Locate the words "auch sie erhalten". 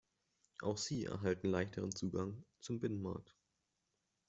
0.63-1.49